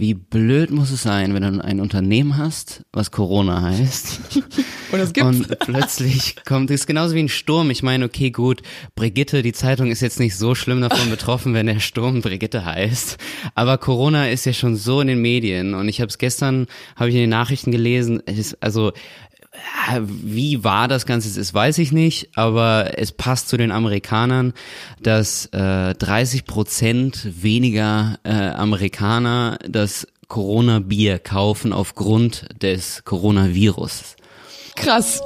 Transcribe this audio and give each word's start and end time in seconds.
wie 0.00 0.14
blöd 0.14 0.70
muss 0.70 0.90
es 0.90 1.02
sein, 1.02 1.34
wenn 1.34 1.42
du 1.42 1.64
ein 1.64 1.80
Unternehmen 1.80 2.36
hast, 2.36 2.82
was 2.92 3.10
Corona 3.10 3.62
heißt. 3.62 4.20
Und 4.92 4.98
es 4.98 5.12
gibt. 5.12 5.26
Und 5.26 5.58
plötzlich 5.60 6.36
kommt 6.44 6.70
es 6.70 6.86
genauso 6.86 7.14
wie 7.14 7.20
ein 7.20 7.28
Sturm. 7.28 7.70
Ich 7.70 7.82
meine, 7.82 8.06
okay, 8.06 8.30
gut, 8.30 8.62
Brigitte, 8.96 9.42
die 9.42 9.52
Zeitung 9.52 9.90
ist 9.90 10.00
jetzt 10.00 10.18
nicht 10.18 10.36
so 10.36 10.54
schlimm 10.54 10.80
davon 10.80 11.10
betroffen, 11.10 11.54
wenn 11.54 11.66
der 11.66 11.80
Sturm 11.80 12.22
Brigitte 12.22 12.64
heißt. 12.64 13.18
Aber 13.54 13.78
Corona 13.78 14.30
ist 14.30 14.46
ja 14.46 14.52
schon 14.52 14.76
so 14.76 15.00
in 15.00 15.08
den 15.08 15.20
Medien. 15.20 15.74
Und 15.74 15.88
ich 15.88 16.00
habe 16.00 16.08
es 16.08 16.18
gestern, 16.18 16.66
habe 16.96 17.10
ich 17.10 17.14
in 17.14 17.20
den 17.20 17.30
Nachrichten 17.30 17.70
gelesen, 17.70 18.22
es 18.26 18.38
ist, 18.38 18.62
also 18.62 18.92
wie 20.00 20.62
wahr 20.62 20.88
das 20.88 21.06
Ganze 21.06 21.40
ist, 21.40 21.54
weiß 21.54 21.78
ich 21.78 21.92
nicht, 21.92 22.30
aber 22.36 22.98
es 22.98 23.12
passt 23.12 23.48
zu 23.48 23.56
den 23.56 23.72
Amerikanern, 23.72 24.52
dass 25.02 25.46
äh, 25.46 25.94
30 25.94 26.44
Prozent 26.44 27.42
weniger 27.42 28.18
äh, 28.22 28.30
Amerikaner 28.30 29.58
das 29.68 30.06
Corona-Bier 30.28 31.18
kaufen 31.18 31.72
aufgrund 31.72 32.46
des 32.62 33.04
Coronavirus. 33.04 34.16
Krass. 34.76 35.20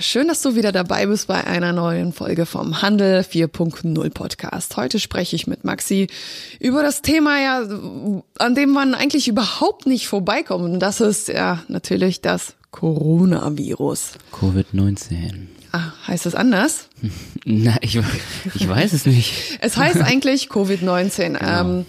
Schön, 0.00 0.28
dass 0.28 0.42
du 0.42 0.54
wieder 0.54 0.72
dabei 0.72 1.06
bist 1.06 1.28
bei 1.28 1.44
einer 1.46 1.72
neuen 1.72 2.12
Folge 2.12 2.46
vom 2.46 2.82
Handel 2.82 3.20
4.0 3.20 4.10
Podcast. 4.10 4.76
Heute 4.76 4.98
spreche 4.98 5.36
ich 5.36 5.46
mit 5.46 5.64
Maxi 5.64 6.08
über 6.60 6.82
das 6.82 7.02
Thema, 7.02 7.40
ja, 7.40 7.62
an 8.38 8.54
dem 8.54 8.70
man 8.70 8.94
eigentlich 8.94 9.28
überhaupt 9.28 9.86
nicht 9.86 10.08
vorbeikommt. 10.08 10.64
Und 10.64 10.80
das 10.80 11.00
ist 11.00 11.28
ja 11.28 11.62
natürlich 11.68 12.20
das 12.20 12.54
Coronavirus. 12.70 14.12
Covid-19. 14.32 15.46
Ah, 15.72 15.92
heißt 16.06 16.26
es 16.26 16.34
anders? 16.34 16.88
Na, 17.44 17.76
ich, 17.80 17.98
ich 18.54 18.68
weiß 18.68 18.92
es 18.92 19.06
nicht. 19.06 19.58
Es 19.60 19.76
heißt 19.76 20.00
eigentlich 20.00 20.48
Covid-19. 20.48 21.38
Genau. 21.38 21.60
Ähm, 21.60 21.86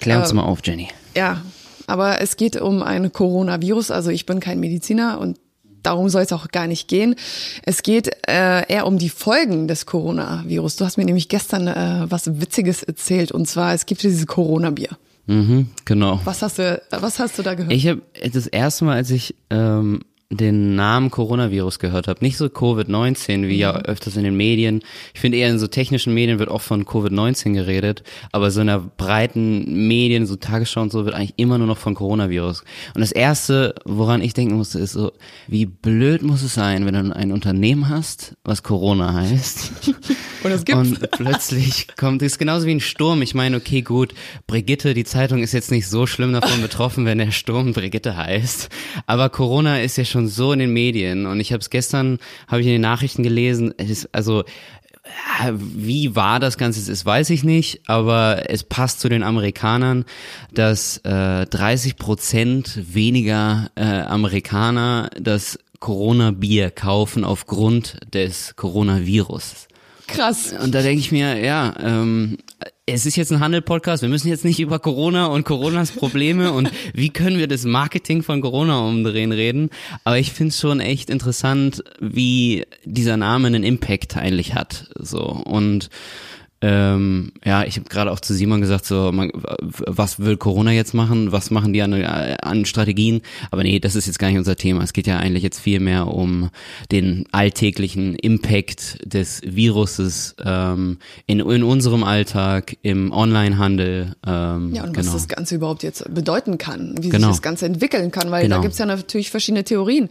Klär 0.00 0.20
uns 0.20 0.30
äh, 0.30 0.34
mal 0.34 0.42
auf, 0.42 0.60
Jenny. 0.64 0.88
ja, 1.16 1.42
aber 1.86 2.20
es 2.20 2.36
geht 2.36 2.60
um 2.60 2.82
ein 2.82 3.12
Coronavirus. 3.12 3.90
Also 3.90 4.10
ich 4.10 4.26
bin 4.26 4.40
kein 4.40 4.60
Mediziner 4.60 5.18
und 5.18 5.38
darum 5.82 6.08
soll 6.08 6.22
es 6.22 6.32
auch 6.32 6.48
gar 6.48 6.66
nicht 6.66 6.88
gehen. 6.88 7.14
Es 7.62 7.82
geht 7.82 8.08
äh, 8.28 8.66
eher 8.72 8.86
um 8.86 8.98
die 8.98 9.08
Folgen 9.08 9.68
des 9.68 9.86
Coronavirus. 9.86 10.76
Du 10.76 10.84
hast 10.84 10.96
mir 10.96 11.04
nämlich 11.04 11.28
gestern 11.28 11.66
äh, 11.66 12.06
was 12.08 12.40
Witziges 12.40 12.82
erzählt 12.82 13.32
und 13.32 13.46
zwar 13.46 13.74
es 13.74 13.86
gibt 13.86 14.02
dieses 14.02 14.26
Corona-Bier. 14.26 14.90
Mhm, 15.26 15.68
genau. 15.84 16.20
Was 16.24 16.40
hast 16.40 16.58
du, 16.58 16.80
was 16.90 17.18
hast 17.18 17.38
du 17.38 17.42
da 17.42 17.54
gehört? 17.54 17.72
Ich 17.72 17.86
habe 17.86 18.00
das 18.32 18.46
erste 18.46 18.86
Mal, 18.86 18.96
als 18.96 19.10
ich 19.10 19.34
ähm, 19.50 20.00
den 20.30 20.74
Namen 20.74 21.10
Coronavirus 21.10 21.78
gehört 21.78 22.06
habe, 22.06 22.22
nicht 22.22 22.36
so 22.36 22.46
Covid-19 22.46 23.48
wie 23.48 23.56
ja 23.56 23.74
öfters 23.74 24.16
in 24.16 24.24
den 24.24 24.36
Medien. 24.36 24.82
Ich 25.14 25.20
finde 25.20 25.38
eher 25.38 25.48
in 25.48 25.58
so 25.58 25.68
technischen 25.68 26.12
Medien 26.12 26.38
wird 26.38 26.50
oft 26.50 26.66
von 26.66 26.84
Covid-19 26.84 27.54
geredet, 27.54 28.02
aber 28.30 28.50
so 28.50 28.60
in 28.60 28.66
der 28.66 28.80
breiten 28.98 29.88
Medien, 29.88 30.26
so 30.26 30.36
Tagesschau 30.36 30.82
und 30.82 30.92
so, 30.92 31.06
wird 31.06 31.14
eigentlich 31.14 31.34
immer 31.38 31.56
nur 31.56 31.66
noch 31.66 31.78
von 31.78 31.94
Coronavirus. 31.94 32.62
Und 32.94 33.00
das 33.00 33.12
erste, 33.12 33.74
woran 33.86 34.20
ich 34.20 34.34
denken 34.34 34.56
musste, 34.56 34.78
ist 34.80 34.92
so, 34.92 35.12
wie 35.46 35.64
blöd 35.64 36.20
muss 36.20 36.42
es 36.42 36.52
sein, 36.52 36.84
wenn 36.84 36.92
du 36.92 37.16
ein 37.16 37.32
Unternehmen 37.32 37.88
hast, 37.88 38.36
was 38.44 38.62
Corona 38.62 39.14
heißt. 39.14 39.94
und 40.44 40.50
es 40.50 40.66
gibt 40.66 40.76
Und 40.76 41.10
plötzlich 41.12 41.86
kommt 41.96 42.20
es 42.20 42.36
genauso 42.36 42.66
wie 42.66 42.72
ein 42.72 42.80
Sturm. 42.80 43.22
Ich 43.22 43.34
meine, 43.34 43.56
okay, 43.56 43.80
gut, 43.80 44.12
Brigitte, 44.46 44.92
die 44.92 45.04
Zeitung 45.04 45.42
ist 45.42 45.52
jetzt 45.52 45.70
nicht 45.70 45.88
so 45.88 46.06
schlimm 46.06 46.34
davon 46.34 46.60
betroffen, 46.60 47.06
wenn 47.06 47.16
der 47.16 47.30
Sturm 47.30 47.72
Brigitte 47.72 48.14
heißt. 48.14 48.68
Aber 49.06 49.30
Corona 49.30 49.80
ist 49.80 49.96
ja 49.96 50.04
schon 50.04 50.17
so 50.26 50.52
in 50.52 50.58
den 50.58 50.72
Medien. 50.72 51.26
Und 51.26 51.38
ich 51.38 51.52
habe 51.52 51.60
es 51.60 51.70
gestern, 51.70 52.18
habe 52.48 52.60
ich 52.60 52.66
in 52.66 52.72
den 52.72 52.80
Nachrichten 52.80 53.22
gelesen, 53.22 53.72
es 53.76 53.90
ist, 53.90 54.08
also 54.12 54.44
äh, 55.40 55.52
wie 55.54 56.16
wahr 56.16 56.40
das 56.40 56.58
Ganze 56.58 56.90
ist, 56.90 57.06
weiß 57.06 57.30
ich 57.30 57.44
nicht, 57.44 57.82
aber 57.86 58.50
es 58.50 58.64
passt 58.64 59.00
zu 59.00 59.08
den 59.08 59.22
Amerikanern, 59.22 60.04
dass 60.52 60.98
äh, 60.98 61.46
30 61.46 61.96
Prozent 61.96 62.94
weniger 62.94 63.70
äh, 63.74 63.84
Amerikaner 63.84 65.10
das 65.18 65.58
Corona-Bier 65.80 66.70
kaufen 66.70 67.24
aufgrund 67.24 67.98
des 68.12 68.56
Coronavirus. 68.56 69.67
Krass. 70.08 70.52
Und 70.52 70.74
da 70.74 70.82
denke 70.82 71.00
ich 71.00 71.12
mir, 71.12 71.38
ja, 71.38 71.74
ähm, 71.80 72.38
es 72.86 73.06
ist 73.06 73.16
jetzt 73.16 73.30
ein 73.30 73.40
Handel-Podcast, 73.40 74.02
wir 74.02 74.08
müssen 74.08 74.28
jetzt 74.28 74.44
nicht 74.44 74.60
über 74.60 74.78
Corona 74.78 75.26
und 75.26 75.44
Coronas 75.44 75.90
Probleme 75.92 76.52
und 76.52 76.70
wie 76.94 77.10
können 77.10 77.38
wir 77.38 77.46
das 77.46 77.64
Marketing 77.64 78.22
von 78.22 78.40
Corona 78.40 78.80
umdrehen 78.80 79.32
reden. 79.32 79.70
Aber 80.04 80.18
ich 80.18 80.32
finde 80.32 80.50
es 80.50 80.60
schon 80.60 80.80
echt 80.80 81.10
interessant, 81.10 81.84
wie 82.00 82.64
dieser 82.84 83.16
Name 83.16 83.46
einen 83.46 83.62
Impact 83.62 84.16
eigentlich 84.16 84.54
hat. 84.54 84.90
So 84.98 85.22
und 85.22 85.90
ähm, 86.60 87.32
ja, 87.44 87.62
ich 87.64 87.76
habe 87.76 87.88
gerade 87.88 88.10
auch 88.10 88.18
zu 88.20 88.34
Simon 88.34 88.60
gesagt, 88.60 88.84
so, 88.84 89.12
man, 89.12 89.30
was 89.62 90.18
will 90.18 90.36
Corona 90.36 90.72
jetzt 90.72 90.92
machen? 90.92 91.30
Was 91.30 91.50
machen 91.52 91.72
die 91.72 91.82
an, 91.82 91.92
an 91.94 92.64
Strategien? 92.64 93.22
Aber 93.52 93.62
nee, 93.62 93.78
das 93.78 93.94
ist 93.94 94.06
jetzt 94.06 94.18
gar 94.18 94.28
nicht 94.28 94.38
unser 94.38 94.56
Thema. 94.56 94.82
Es 94.82 94.92
geht 94.92 95.06
ja 95.06 95.18
eigentlich 95.18 95.44
jetzt 95.44 95.60
viel 95.60 95.78
mehr 95.78 96.08
um 96.08 96.50
den 96.90 97.26
alltäglichen 97.30 98.16
Impact 98.16 98.98
des 99.04 99.40
Viruses 99.44 100.34
ähm, 100.44 100.98
in, 101.26 101.38
in 101.40 101.62
unserem 101.62 102.02
Alltag, 102.02 102.76
im 102.82 103.12
Onlinehandel. 103.12 104.16
Ähm, 104.26 104.74
Ja, 104.74 104.82
und 104.84 104.94
genau. 104.94 105.06
was 105.06 105.12
das 105.12 105.28
Ganze 105.28 105.54
überhaupt 105.54 105.82
jetzt 105.84 106.12
bedeuten 106.12 106.58
kann, 106.58 106.96
wie 107.00 107.08
Genau. 107.08 107.28
sich 107.28 107.36
das 107.36 107.42
Ganze 107.42 107.66
entwickeln 107.66 108.10
kann, 108.10 108.30
weil 108.32 108.42
Genau. 108.42 108.56
da 108.56 108.62
gibt's 108.62 108.78
ja 108.78 108.86
natürlich 108.86 109.30
verschiedene 109.30 109.62
Theorien. 109.64 110.08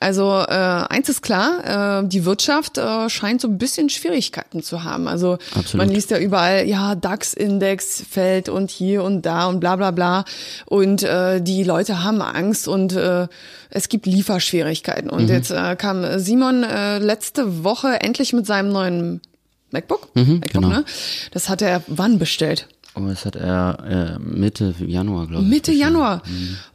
Also 0.00 0.24
äh, 0.48 0.52
eins 0.52 1.08
ist 1.08 1.22
klar, 1.22 2.02
äh, 2.02 2.08
die 2.08 2.24
Wirtschaft 2.24 2.78
äh, 2.78 3.08
scheint 3.08 3.40
so 3.40 3.48
ein 3.48 3.58
bisschen 3.58 3.90
Schwierigkeiten 3.90 4.62
zu 4.62 4.82
haben. 4.84 5.06
Also 5.08 5.38
Absolut. 5.54 5.83
Man 5.86 5.94
liest 5.94 6.10
ja 6.10 6.18
überall, 6.18 6.66
ja, 6.66 6.94
DAX-Index 6.94 8.04
fällt 8.08 8.48
und 8.48 8.70
hier 8.70 9.02
und 9.02 9.22
da 9.22 9.46
und 9.46 9.60
bla 9.60 9.76
bla 9.76 9.90
bla. 9.90 10.24
Und 10.66 11.02
äh, 11.02 11.40
die 11.40 11.64
Leute 11.64 12.02
haben 12.02 12.22
Angst 12.22 12.68
und 12.68 12.94
äh, 12.94 13.28
es 13.70 13.88
gibt 13.88 14.06
Lieferschwierigkeiten. 14.06 15.08
Mhm. 15.08 15.16
Und 15.16 15.28
jetzt 15.28 15.50
äh, 15.50 15.76
kam 15.76 16.18
Simon 16.18 16.62
äh, 16.62 16.98
letzte 16.98 17.64
Woche 17.64 18.00
endlich 18.00 18.32
mit 18.32 18.46
seinem 18.46 18.70
neuen 18.70 19.20
MacBook. 19.70 20.08
MacBook 20.14 20.52
genau. 20.52 20.68
ne? 20.68 20.84
Das 21.32 21.48
hat 21.48 21.62
er 21.62 21.82
wann 21.86 22.18
bestellt? 22.18 22.68
Oh, 22.96 23.00
das 23.08 23.24
hat 23.24 23.34
er 23.34 24.18
äh, 24.18 24.18
Mitte 24.20 24.72
Januar, 24.78 25.26
glaube 25.26 25.42
ich. 25.42 25.50
Mitte. 25.50 25.72
Januar. 25.72 26.22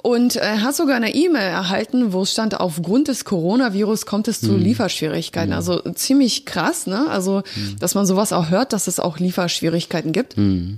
Und 0.03 0.35
er 0.35 0.61
hat 0.63 0.75
sogar 0.75 0.97
eine 0.97 1.15
E-Mail 1.15 1.47
erhalten, 1.47 2.11
wo 2.11 2.23
es 2.23 2.33
stand, 2.33 2.59
aufgrund 2.59 3.07
des 3.07 3.23
Coronavirus 3.23 4.05
kommt 4.05 4.27
es 4.27 4.41
zu 4.41 4.57
Lieferschwierigkeiten. 4.57 5.53
Also 5.53 5.79
ziemlich 5.93 6.45
krass, 6.45 6.87
ne? 6.87 7.07
Also, 7.09 7.43
dass 7.79 7.95
man 7.95 8.05
sowas 8.05 8.33
auch 8.33 8.49
hört, 8.49 8.73
dass 8.73 8.87
es 8.87 8.99
auch 8.99 9.17
Lieferschwierigkeiten 9.19 10.11
gibt. 10.11 10.35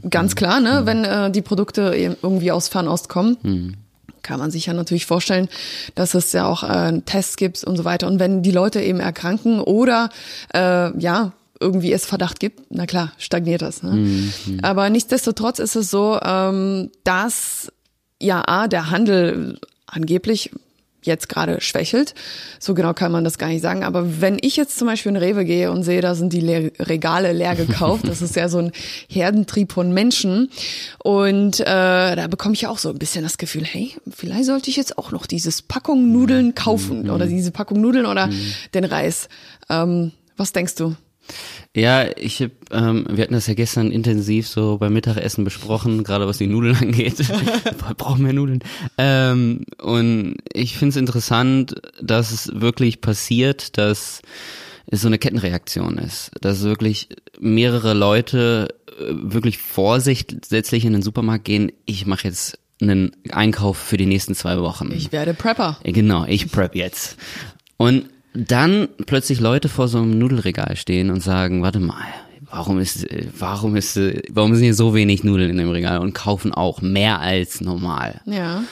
Ganz 0.10 0.36
klar, 0.36 0.60
ne? 0.60 0.82
Wenn 0.86 1.06
äh, 1.06 1.32
die 1.32 1.42
Produkte 1.42 1.96
eben 1.96 2.16
irgendwie 2.22 2.52
aus 2.52 2.68
Fernost 2.68 3.10
kommen. 3.10 3.78
Kann 4.24 4.40
man 4.40 4.52
sich 4.52 4.68
ja 4.68 4.74
natürlich 4.74 5.08
vorstellen, 5.08 5.50
dass 5.96 6.14
es 6.14 6.32
ja 6.32 6.46
auch 6.46 6.62
äh, 6.62 7.02
Tests 7.08 7.38
gibt 7.38 7.64
und 7.64 7.76
so 7.76 7.86
weiter. 7.86 8.06
Und 8.06 8.20
wenn 8.20 8.44
die 8.44 8.52
Leute 8.52 8.80
eben 8.80 9.00
erkranken 9.00 9.60
oder 9.60 10.12
äh, 10.54 10.96
ja, 11.00 11.32
irgendwie 11.62 11.94
es 11.94 12.06
Verdacht 12.06 12.40
gibt, 12.40 12.62
na 12.70 12.86
klar, 12.86 13.14
stagniert 13.18 13.62
das. 13.62 13.84
Ne? 13.84 14.32
Aber 14.62 14.90
nichtsdestotrotz 14.90 15.60
ist 15.60 15.76
es 15.76 15.90
so, 15.92 16.20
ähm, 16.22 16.90
dass 17.04 17.72
ja 18.20 18.44
A, 18.48 18.68
der 18.68 18.90
Handel 18.92 19.60
angeblich 19.88 20.52
jetzt 21.04 21.30
gerade 21.30 21.62
schwächelt. 21.62 22.14
So 22.60 22.74
genau 22.74 22.94
kann 22.94 23.12
man 23.12 23.24
das 23.24 23.38
gar 23.38 23.48
nicht 23.48 23.62
sagen. 23.62 23.84
Aber 23.84 24.22
wenn 24.22 24.38
ich 24.42 24.56
jetzt 24.56 24.78
zum 24.78 24.88
Beispiel 24.88 25.12
in 25.12 25.18
Rewe 25.18 25.46
gehe 25.46 25.72
und 25.72 25.84
sehe, 25.84 26.02
da 26.02 26.16
sind 26.16 26.34
die 26.34 26.42
Le 26.42 26.72
Regale 26.80 27.34
leer 27.34 27.56
gekauft, 27.56 28.08
das 28.08 28.22
ist 28.22 28.36
ja 28.36 28.50
so 28.50 28.60
ein 28.60 28.72
Herdentrieb 29.10 29.72
von 29.72 29.94
Menschen. 29.94 30.50
Und 31.04 31.60
äh, 31.60 31.66
da 31.66 32.28
bekomme 32.28 32.54
ich 32.54 32.62
ja 32.62 32.70
auch 32.70 32.78
so 32.78 32.90
ein 32.90 33.00
bisschen 33.00 33.24
das 33.24 33.38
Gefühl, 33.38 33.66
hey, 33.66 33.96
vielleicht 34.10 34.46
sollte 34.46 34.70
ich 34.70 34.76
jetzt 34.76 34.98
auch 34.98 35.12
noch 35.12 35.26
dieses 35.26 35.62
Packung 35.62 36.12
Nudeln 36.12 36.56
kaufen 36.56 37.10
oder 37.10 37.26
diese 37.26 37.52
Packung 37.52 37.82
Nudeln 37.82 38.06
oder 38.06 38.30
den 38.74 38.86
Reis. 38.86 39.28
Ähm, 39.70 40.12
was 40.38 40.54
denkst 40.54 40.76
du? 40.76 40.96
Ja, 41.76 42.06
ich 42.18 42.42
hab, 42.42 42.52
ähm, 42.72 43.06
wir 43.10 43.24
hatten 43.24 43.34
das 43.34 43.48
ja 43.48 43.54
gestern 43.54 43.92
intensiv 43.92 44.48
so 44.48 44.78
beim 44.78 44.94
Mittagessen 44.94 45.44
besprochen, 45.44 46.04
gerade 46.04 46.28
was 46.28 46.38
die 46.38 46.48
Nudeln 46.48 46.76
angeht. 46.82 47.20
Wir 47.20 47.94
brauchen 47.96 48.24
mehr 48.24 48.34
Nudeln. 48.34 48.64
Ähm, 48.98 49.64
und 49.82 50.36
ich 50.52 50.78
finde 50.78 50.90
es 50.90 50.98
interessant, 50.98 51.76
dass 52.02 52.32
es 52.32 52.52
wirklich 52.60 53.00
passiert, 53.02 53.78
dass 53.78 54.22
es 54.88 55.02
so 55.02 55.08
eine 55.08 55.18
Kettenreaktion 55.18 55.98
ist. 55.98 56.32
Dass 56.42 56.64
wirklich 56.64 57.08
mehrere 57.40 57.94
Leute 57.94 58.76
äh, 59.00 59.04
wirklich 59.10 59.58
vorsätzlich 59.58 60.86
in 60.86 60.94
den 60.94 61.02
Supermarkt 61.02 61.46
gehen, 61.46 61.72
ich 61.86 62.06
mache 62.06 62.28
jetzt 62.28 62.60
einen 62.82 63.12
Einkauf 63.32 63.78
für 63.78 63.98
die 63.98 64.08
nächsten 64.08 64.36
zwei 64.36 64.60
Wochen. 64.60 64.92
Ich 64.92 65.12
werde 65.12 65.34
Prepper. 65.34 65.80
Ja, 65.86 65.92
Genau, 65.92 66.26
ich 66.26 66.52
prep 66.52 66.76
jetzt. 66.76 67.16
Und 67.78 68.06
dann 68.34 68.88
plötzlich 69.06 69.40
Leute 69.40 69.70
vor 69.70 69.88
so 69.88 69.98
einem 69.98 70.18
Nudelregal 70.18 70.76
stehen 70.76 71.10
und 71.10 71.22
sagen, 71.22 71.62
warte 71.62 71.80
mal, 71.80 72.06
warum 72.50 72.80
ist, 72.80 73.08
warum 73.38 73.76
ist, 73.76 74.00
warum 74.30 74.54
sind 74.56 74.64
hier 74.64 74.76
so 74.76 74.94
wenig 74.94 75.24
Nudeln 75.24 75.50
in 75.50 75.58
dem 75.58 75.70
Regal 75.70 76.00
und 76.00 76.14
kaufen 76.14 76.54
auch 76.54 76.82
mehr 76.82 77.20
als 77.20 77.62
normal? 77.62 78.22
Ja. 78.26 78.64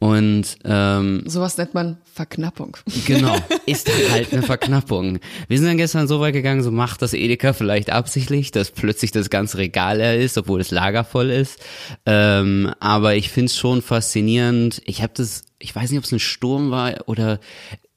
Und 0.00 0.58
ähm, 0.64 1.24
sowas 1.26 1.58
nennt 1.58 1.74
man 1.74 1.98
Verknappung. 2.04 2.76
Genau, 3.06 3.34
ist 3.66 3.90
halt 4.12 4.32
eine 4.32 4.42
Verknappung. 4.42 5.18
Wir 5.48 5.58
sind 5.58 5.66
dann 5.66 5.76
gestern 5.76 6.06
so 6.06 6.20
weit 6.20 6.34
gegangen, 6.34 6.62
so 6.62 6.70
macht 6.70 7.02
das 7.02 7.14
Edeka 7.14 7.52
vielleicht 7.52 7.90
absichtlich, 7.90 8.52
dass 8.52 8.70
plötzlich 8.70 9.10
das 9.10 9.28
ganze 9.28 9.58
Regal 9.58 9.98
leer 9.98 10.16
ist, 10.16 10.38
obwohl 10.38 10.60
das 10.60 10.70
Lager 10.70 11.02
voll 11.02 11.30
ist. 11.30 11.58
Ähm, 12.06 12.72
aber 12.78 13.16
ich 13.16 13.30
find's 13.30 13.56
schon 13.56 13.82
faszinierend. 13.82 14.82
Ich 14.84 15.02
habe 15.02 15.14
das, 15.16 15.46
ich 15.58 15.74
weiß 15.74 15.90
nicht, 15.90 15.98
ob 15.98 16.04
es 16.04 16.12
ein 16.12 16.20
Sturm 16.20 16.70
war 16.70 16.94
oder 17.06 17.40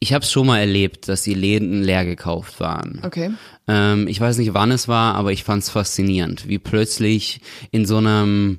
ich 0.04 0.14
habe 0.14 0.24
es 0.26 0.32
schon 0.32 0.48
mal 0.48 0.58
erlebt, 0.60 1.08
dass 1.08 1.22
die 1.22 1.36
Läden 1.36 1.84
leer 1.84 2.04
gekauft 2.06 2.60
waren. 2.60 3.00
Okay. 3.06 3.30
Ähm, 3.68 4.08
ich 4.08 4.20
weiß 4.20 4.40
nicht, 4.40 4.54
wann 4.56 4.72
es 4.72 4.88
war, 4.88 5.14
aber 5.16 5.32
ich 5.32 5.44
fand's 5.44 5.70
faszinierend, 5.70 6.48
wie 6.50 6.58
plötzlich 6.58 7.40
in 7.70 7.86
so 7.86 7.98
einem 7.98 8.58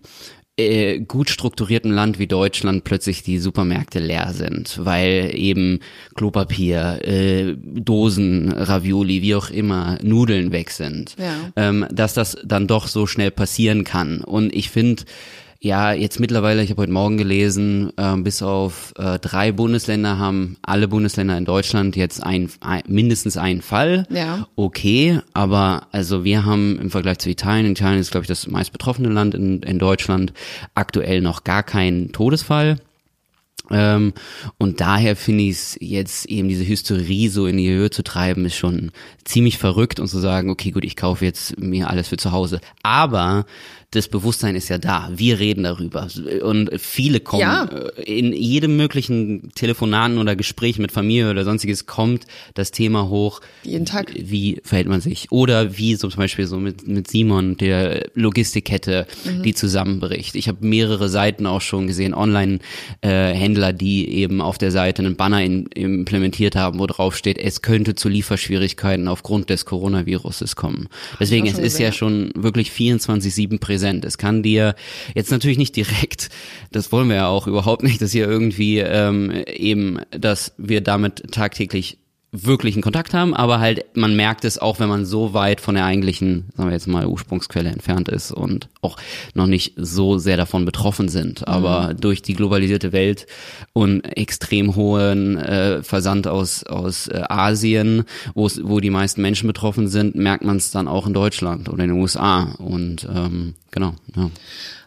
äh, 0.57 1.01
gut 1.01 1.31
strukturierten 1.31 1.91
Land 1.91 2.21
wie 2.21 2.29
Deutschland 2.29 2.85
plötzlich 2.85 3.25
die 3.25 3.39
Supermärkte 3.39 3.99
leer 3.99 4.33
sind, 4.35 4.79
weil 4.85 5.33
eben 5.35 5.81
Klopapier, 6.15 7.01
äh, 7.05 7.57
Dosen, 7.59 8.53
Ravioli, 8.53 9.21
wie 9.23 9.35
auch 9.35 9.51
immer, 9.51 9.99
Nudeln 10.03 10.53
weg 10.53 10.71
sind, 10.71 11.17
Ja. 11.19 11.35
ähm, 11.57 11.87
dass 11.91 12.15
das 12.15 12.37
dann 12.45 12.69
doch 12.69 12.87
so 12.87 13.07
schnell 13.09 13.33
passieren 13.33 13.83
kann. 13.83 14.21
Und 14.23 14.55
ich 14.55 14.71
finde, 14.71 15.03
ja, 15.65 15.93
jetzt 15.93 16.19
mittlerweile, 16.19 16.65
ich 16.65 16.71
habe 16.71 16.83
heute 16.83 16.93
Morgen 16.93 17.17
gelesen, 17.17 17.93
ähm, 17.97 18.25
bis 18.25 18.43
auf 18.43 18.93
äh, 18.97 19.21
drei 19.21 19.53
Bundesländer 19.53 20.19
haben 20.19 20.57
alle 20.61 20.89
Bundesländer 20.89 21.39
in 21.39 21.45
Deutschland 21.45 21.95
jetzt 21.95 22.21
ein, 22.21 22.51
ein, 22.59 22.83
mindestens 22.89 23.37
einen 23.37 23.63
Fall. 23.63 24.05
Ja. 24.11 24.49
Okay, 24.57 25.21
aber 25.35 25.87
also 25.93 26.25
wir 26.25 26.45
haben 26.45 26.81
im 26.81 26.91
Vergleich 26.91 27.19
zu 27.19 27.31
Italien, 27.31 27.71
Italien 27.71 28.01
ist 28.01 28.11
glaube 28.11 28.25
ich 28.25 28.29
das 28.29 28.49
meist 28.49 28.73
betroffene 28.73 29.09
Land 29.09 29.37
in, 29.37 29.63
in 29.63 29.79
Deutschland, 29.79 30.33
aktuell 30.75 31.21
noch 31.21 31.45
gar 31.45 31.63
keinen 31.63 32.11
Todesfall. 32.11 32.81
Ähm, 33.71 34.15
und 34.59 34.81
daher 34.81 35.15
finde 35.15 35.45
ich 35.45 35.51
es 35.51 35.79
jetzt 35.81 36.27
eben 36.27 36.49
diese 36.49 36.67
Hysterie 36.67 37.29
so 37.29 37.47
in 37.47 37.57
die 37.57 37.71
Höhe 37.71 37.91
zu 37.91 38.03
treiben, 38.03 38.45
ist 38.47 38.57
schon 38.57 38.91
ziemlich 39.25 39.59
verrückt 39.59 40.01
und 40.01 40.09
zu 40.09 40.19
sagen, 40.19 40.51
okay, 40.51 40.73
gut, 40.73 40.85
ich 40.85 40.97
kaufe 40.97 41.25
jetzt 41.25 41.57
mir 41.61 41.89
alles 41.89 42.09
für 42.09 42.17
zu 42.17 42.33
Hause. 42.33 42.61
Aber 42.83 43.47
das 43.93 44.09
Bewusstsein 44.09 44.57
ist 44.57 44.69
ja 44.71 44.79
da. 44.79 45.11
Wir 45.15 45.39
reden 45.39 45.65
darüber. 45.65 46.09
Und 46.43 46.71
viele 46.79 47.21
kommen 47.21 47.43
Ja. 47.43 47.65
äh, 47.65 48.03
in 48.03 48.33
jedem 48.33 48.77
möglichen 48.77 49.51
Telefonaten 49.55 50.17
oder 50.19 50.35
Gespräch 50.35 50.79
mit 50.79 50.93
Familie 50.93 51.31
oder 51.31 51.45
sonstiges 51.45 51.85
kommt 51.87 52.27
das 52.55 52.71
Thema 52.71 53.09
hoch. 53.11 53.41
Jeden 53.65 53.85
Tag. 53.85 54.13
Wie 54.19 54.61
verhält 54.65 54.89
man 54.89 55.03
sich? 55.03 55.31
Oder 55.31 55.77
wie 55.77 55.95
so 55.95 56.09
zum 56.09 56.19
Beispiel 56.19 56.47
so 56.47 56.57
mit, 56.59 56.89
mit 56.89 57.07
Simon, 57.09 57.59
der 57.59 58.07
Logistikkette, 58.15 59.07
die 59.45 59.53
zusammenbricht. 59.53 60.37
Ich 60.37 60.49
habe 60.49 60.67
mehrere 60.67 61.11
Seiten 61.11 61.47
auch 61.47 61.61
schon 61.61 61.87
gesehen, 61.87 62.15
Online-Händler, 62.15 63.73
die 63.75 64.09
eben 64.09 64.41
auf 64.41 64.57
der 64.57 64.71
Seite 64.71 65.03
einen 65.05 65.17
Banner 65.17 65.43
in, 65.45 65.67
implementiert 65.67 66.57
haben, 66.57 66.79
wo 66.79 66.87
drauf 66.87 67.15
steht, 67.15 67.37
es 67.37 67.61
könnte 67.61 67.95
zu 67.95 68.09
Lieferschwierigkeiten 68.09 69.07
aufgrund 69.07 69.51
des 69.51 69.67
Coronaviruses 69.67 70.57
kommen. 70.57 70.89
Deswegen, 71.21 71.47
es 71.47 71.59
ist 71.59 71.79
ja 71.79 71.89
gesehen, 71.91 71.99
schon 71.99 72.31
wirklich 72.35 72.71
24-7 72.71 73.59
präsent. 73.61 73.82
Es 74.05 74.19
kann 74.19 74.43
dir 74.43 74.75
jetzt 75.15 75.31
natürlich 75.31 75.59
nicht 75.59 75.77
direkt, 75.77 76.31
das 76.71 76.93
wollen 76.93 77.09
wir 77.09 77.17
ja 77.17 77.27
auch 77.29 77.47
überhaupt 77.47 77.83
nicht, 77.83 78.01
dass 78.01 78.13
hier 78.13 78.29
irgendwie 78.29 78.79
ähm, 78.79 79.31
eben, 79.47 80.01
dass 80.11 80.55
wir 80.57 80.81
damit 80.81 81.33
tagtäglich 81.33 81.99
wirklichen 82.33 82.81
Kontakt 82.81 83.13
haben, 83.13 83.35
aber 83.35 83.61
halt 83.61 83.95
man 83.95 84.17
merkt 84.17 84.47
es 84.47 84.57
auch, 84.59 84.81
wenn 84.81 84.89
man 84.89 85.05
so 85.05 85.35
weit 85.35 85.61
von 85.61 85.75
der 85.75 85.85
eigentlichen, 85.85 86.49
sagen 86.57 86.71
wir 86.71 86.75
jetzt 86.75 86.89
mal 86.89 87.07
Ursprungsquelle 87.07 87.69
entfernt 87.69 88.09
ist 88.09 88.33
und 88.33 88.69
auch 88.81 88.97
noch 89.35 89.47
nicht 89.47 89.75
so 89.77 90.17
sehr 90.17 90.39
davon 90.39 90.65
betroffen 90.65 91.09
sind. 91.09 91.47
Aber 91.47 91.93
durch 91.93 92.23
die 92.23 92.33
globalisierte 92.33 92.93
Welt 92.93 93.27
und 93.75 94.01
extrem 94.17 94.75
hohen 94.77 95.37
äh, 95.37 95.83
Versand 95.83 96.27
aus 96.27 96.65
aus 96.65 97.07
äh, 97.09 97.23
Asien, 97.29 98.05
wo 98.35 98.81
die 98.81 98.91
meisten 98.91 99.21
Menschen 99.21 99.47
betroffen 99.47 99.89
sind, 99.89 100.15
merkt 100.15 100.43
man 100.43 100.57
es 100.57 100.71
dann 100.71 100.89
auch 100.89 101.07
in 101.07 101.13
Deutschland 101.13 101.69
oder 101.69 101.85
in 101.85 101.91
den 101.91 102.01
USA 102.01 102.55
und 102.59 103.07
ähm, 103.15 103.55
genau. 103.71 103.95
Ja. 104.17 104.31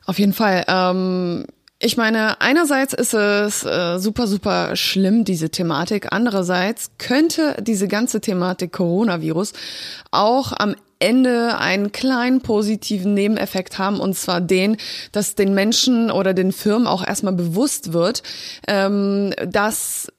Auf 0.05 0.19
jeden 0.19 0.33
Fall. 0.33 0.65
Ähm, 0.67 1.45
ich 1.85 1.97
meine, 1.97 2.41
einerseits 2.41 2.93
ist 2.93 3.13
es 3.13 3.63
äh, 3.63 3.99
super, 3.99 4.25
super 4.25 4.75
schlimm, 4.75 5.23
diese 5.23 5.51
Thematik. 5.51 6.07
Andererseits 6.09 6.89
könnte 6.97 7.57
diese 7.61 7.87
ganze 7.87 8.21
Thematik 8.21 8.71
Coronavirus 8.71 9.53
auch 10.09 10.51
am 10.51 10.75
Ende 10.97 11.59
einen 11.59 11.91
kleinen 11.91 12.41
positiven 12.41 13.13
Nebeneffekt 13.13 13.77
haben, 13.77 13.99
und 13.99 14.15
zwar 14.15 14.41
den, 14.41 14.77
dass 15.11 15.35
den 15.35 15.53
Menschen 15.53 16.09
oder 16.09 16.33
den 16.33 16.51
Firmen 16.51 16.87
auch 16.87 17.05
erstmal 17.05 17.33
bewusst 17.33 17.93
wird, 17.93 18.23
ähm, 18.67 19.31
dass 19.45 20.11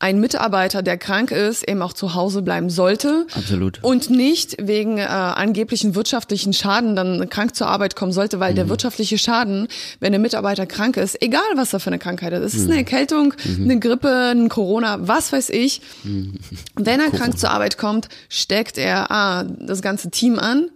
ein 0.00 0.18
Mitarbeiter, 0.20 0.82
der 0.82 0.98
krank 0.98 1.30
ist, 1.30 1.66
eben 1.68 1.80
auch 1.80 1.92
zu 1.92 2.14
Hause 2.14 2.42
bleiben 2.42 2.68
sollte. 2.68 3.26
Absolut. 3.34 3.78
Und 3.82 4.10
nicht 4.10 4.56
wegen 4.60 4.98
äh, 4.98 5.02
angeblichen 5.04 5.94
wirtschaftlichen 5.94 6.52
Schaden 6.52 6.96
dann 6.96 7.28
krank 7.30 7.54
zur 7.54 7.68
Arbeit 7.68 7.94
kommen 7.96 8.12
sollte, 8.12 8.40
weil 8.40 8.52
Mhm. 8.52 8.56
der 8.56 8.68
wirtschaftliche 8.68 9.16
Schaden, 9.18 9.68
wenn 10.00 10.12
der 10.12 10.18
Mitarbeiter 10.20 10.66
krank 10.66 10.96
ist, 10.96 11.22
egal 11.22 11.40
was 11.54 11.72
er 11.72 11.80
für 11.80 11.88
eine 11.90 11.98
Krankheit 12.00 12.32
hat, 12.34 12.42
es 12.42 12.54
ist 12.54 12.64
Mhm. 12.64 12.70
eine 12.72 12.78
Erkältung, 12.78 13.34
eine 13.46 13.78
Grippe, 13.78 14.32
ein 14.34 14.48
Corona, 14.48 14.98
was 15.00 15.32
weiß 15.32 15.50
ich. 15.50 15.80
Mhm. 16.02 16.34
Wenn 16.74 17.00
er 17.00 17.10
krank 17.10 17.38
zur 17.38 17.50
Arbeit 17.50 17.78
kommt, 17.78 18.08
steckt 18.28 18.76
er 18.78 19.10
A, 19.12 19.44
das 19.44 19.80
ganze 19.80 20.10
Team 20.10 20.38
an, 20.40 20.70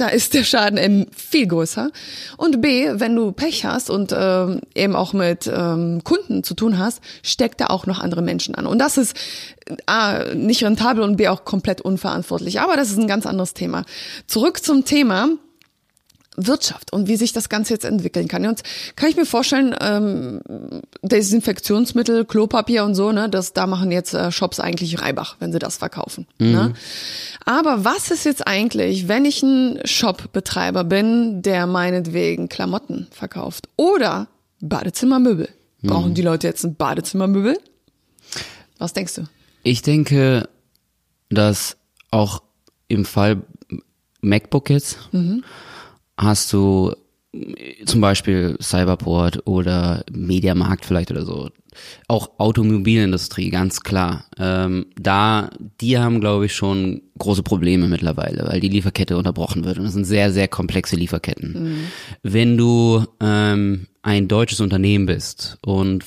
da 0.00 0.08
ist 0.08 0.34
der 0.34 0.44
Schaden 0.44 0.78
eben 0.78 1.06
viel 1.14 1.46
größer. 1.46 1.90
Und 2.36 2.60
B, 2.60 2.88
wenn 2.94 3.14
du 3.14 3.32
Pech 3.32 3.64
hast 3.64 3.90
und 3.90 4.14
ähm, 4.16 4.60
eben 4.74 4.96
auch 4.96 5.12
mit 5.12 5.50
ähm, 5.52 6.02
Kunden 6.04 6.42
zu 6.42 6.54
tun 6.54 6.78
hast, 6.78 7.00
steckt 7.22 7.60
da 7.60 7.66
auch 7.66 7.86
noch 7.86 8.00
andere 8.00 8.22
Menschen 8.22 8.54
an. 8.54 8.66
Und 8.66 8.78
das 8.78 8.96
ist 8.96 9.16
A, 9.86 10.24
nicht 10.34 10.64
rentabel 10.64 11.02
und 11.02 11.16
B, 11.16 11.28
auch 11.28 11.44
komplett 11.44 11.80
unverantwortlich. 11.80 12.60
Aber 12.60 12.76
das 12.76 12.90
ist 12.90 12.98
ein 12.98 13.06
ganz 13.06 13.26
anderes 13.26 13.54
Thema. 13.54 13.84
Zurück 14.26 14.64
zum 14.64 14.84
Thema. 14.84 15.28
Wirtschaft 16.36 16.92
und 16.92 17.08
wie 17.08 17.16
sich 17.16 17.32
das 17.32 17.48
Ganze 17.48 17.74
jetzt 17.74 17.84
entwickeln 17.84 18.28
kann. 18.28 18.46
Und 18.46 18.62
kann 18.96 19.08
ich 19.08 19.16
mir 19.16 19.26
vorstellen, 19.26 19.74
ähm, 19.80 20.40
Desinfektionsmittel, 21.02 22.24
Klopapier 22.24 22.84
und 22.84 22.94
so, 22.94 23.12
ne, 23.12 23.28
das 23.28 23.52
da 23.52 23.66
machen 23.66 23.90
jetzt 23.90 24.14
äh, 24.14 24.30
Shops 24.30 24.60
eigentlich 24.60 25.00
Reibach, 25.00 25.36
wenn 25.40 25.52
sie 25.52 25.58
das 25.58 25.76
verkaufen. 25.76 26.26
Ne? 26.38 26.74
Aber 27.44 27.84
was 27.84 28.10
ist 28.10 28.24
jetzt 28.24 28.46
eigentlich, 28.46 29.08
wenn 29.08 29.24
ich 29.24 29.42
ein 29.42 29.80
Shopbetreiber 29.84 30.84
bin, 30.84 31.42
der 31.42 31.66
meinetwegen 31.66 32.48
Klamotten 32.48 33.08
verkauft 33.10 33.68
oder 33.76 34.28
Badezimmermöbel? 34.60 35.48
Brauchen 35.82 36.14
die 36.14 36.22
Leute 36.22 36.46
jetzt 36.46 36.64
ein 36.64 36.74
Badezimmermöbel? 36.74 37.58
Was 38.78 38.92
denkst 38.92 39.14
du? 39.14 39.22
Ich 39.62 39.82
denke, 39.82 40.48
dass 41.30 41.76
auch 42.10 42.42
im 42.88 43.04
Fall 43.04 43.42
MacBook 44.20 44.70
jetzt 44.70 44.98
hast 46.20 46.52
du 46.52 46.94
äh, 47.32 47.84
zum 47.84 48.00
Beispiel 48.00 48.56
Cyberport 48.60 49.46
oder 49.46 50.04
Mediamarkt 50.12 50.84
vielleicht 50.84 51.10
oder 51.10 51.24
so. 51.24 51.50
Auch 52.08 52.32
Automobilindustrie, 52.38 53.50
ganz 53.50 53.80
klar. 53.80 54.24
Ähm, 54.38 54.86
da, 55.00 55.50
die 55.80 55.98
haben, 55.98 56.20
glaube 56.20 56.46
ich, 56.46 56.54
schon 56.54 57.02
große 57.18 57.44
Probleme 57.44 57.86
mittlerweile, 57.86 58.46
weil 58.48 58.60
die 58.60 58.68
Lieferkette 58.68 59.16
unterbrochen 59.16 59.64
wird. 59.64 59.78
Und 59.78 59.84
das 59.84 59.92
sind 59.94 60.04
sehr, 60.04 60.32
sehr 60.32 60.48
komplexe 60.48 60.96
Lieferketten. 60.96 61.88
Wenn 62.22 62.56
du 62.56 63.06
ähm, 63.20 63.86
ein 64.02 64.26
deutsches 64.26 64.60
Unternehmen 64.60 65.06
bist 65.06 65.58
und 65.62 66.04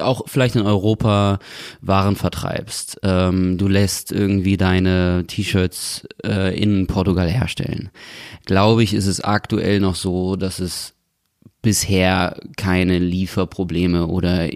auch 0.00 0.22
vielleicht 0.26 0.56
in 0.56 0.62
Europa 0.62 1.38
Waren 1.80 2.16
vertreibst. 2.16 3.00
Ähm, 3.02 3.58
du 3.58 3.68
lässt 3.68 4.12
irgendwie 4.12 4.56
deine 4.56 5.24
T-Shirts 5.26 6.06
äh, 6.24 6.58
in 6.58 6.86
Portugal 6.86 7.28
herstellen. 7.28 7.90
Glaube 8.44 8.82
ich, 8.82 8.94
ist 8.94 9.06
es 9.06 9.20
aktuell 9.20 9.80
noch 9.80 9.94
so, 9.94 10.36
dass 10.36 10.58
es 10.58 10.94
bisher 11.68 12.34
keine 12.56 12.98
Lieferprobleme 12.98 14.06
oder 14.06 14.48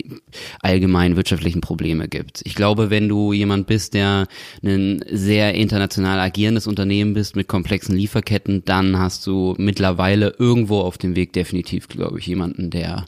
allgemein 0.62 1.14
wirtschaftlichen 1.14 1.60
Probleme 1.60 2.08
gibt. 2.08 2.40
Ich 2.46 2.54
glaube, 2.54 2.88
wenn 2.88 3.06
du 3.06 3.34
jemand 3.34 3.66
bist, 3.66 3.92
der 3.92 4.28
ein 4.64 5.04
sehr 5.10 5.52
international 5.52 6.18
agierendes 6.20 6.66
Unternehmen 6.66 7.12
bist 7.12 7.36
mit 7.36 7.48
komplexen 7.48 7.94
Lieferketten, 7.94 8.64
dann 8.64 8.98
hast 8.98 9.26
du 9.26 9.54
mittlerweile 9.58 10.34
irgendwo 10.38 10.80
auf 10.80 10.96
dem 10.96 11.14
Weg 11.14 11.34
definitiv, 11.34 11.86
glaube 11.86 12.18
ich, 12.18 12.26
jemanden, 12.26 12.70
der 12.70 13.04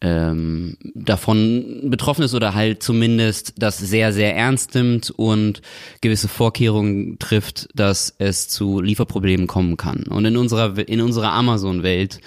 ähm, 0.00 0.78
davon 0.94 1.82
betroffen 1.84 2.22
ist 2.22 2.34
oder 2.34 2.54
halt 2.54 2.82
zumindest 2.82 3.52
das 3.58 3.76
sehr, 3.76 4.14
sehr 4.14 4.34
ernst 4.34 4.74
nimmt 4.74 5.10
und 5.10 5.60
gewisse 6.00 6.28
Vorkehrungen 6.28 7.18
trifft, 7.18 7.68
dass 7.74 8.14
es 8.16 8.48
zu 8.48 8.80
Lieferproblemen 8.80 9.46
kommen 9.46 9.76
kann. 9.76 10.04
Und 10.04 10.24
in 10.24 10.38
unserer 10.38 10.78
in 10.88 11.02
unserer 11.02 11.32
Amazon-Welt, 11.32 12.20